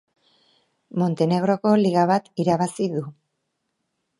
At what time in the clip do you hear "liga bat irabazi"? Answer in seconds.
1.81-2.89